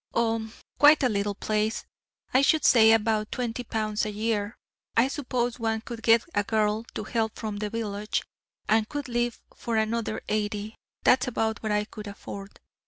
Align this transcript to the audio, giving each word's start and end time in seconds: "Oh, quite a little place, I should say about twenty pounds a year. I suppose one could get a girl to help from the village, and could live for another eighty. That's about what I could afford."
"Oh, 0.15 0.49
quite 0.79 1.03
a 1.03 1.09
little 1.09 1.35
place, 1.35 1.85
I 2.33 2.41
should 2.41 2.65
say 2.65 2.91
about 2.91 3.31
twenty 3.31 3.63
pounds 3.63 4.03
a 4.03 4.09
year. 4.11 4.55
I 4.97 5.07
suppose 5.07 5.59
one 5.59 5.81
could 5.81 6.01
get 6.01 6.23
a 6.33 6.43
girl 6.43 6.85
to 6.95 7.03
help 7.03 7.35
from 7.37 7.57
the 7.57 7.69
village, 7.69 8.23
and 8.67 8.89
could 8.89 9.07
live 9.07 9.39
for 9.55 9.75
another 9.77 10.19
eighty. 10.27 10.73
That's 11.03 11.27
about 11.27 11.61
what 11.61 11.71
I 11.71 11.85
could 11.85 12.07
afford." 12.07 12.59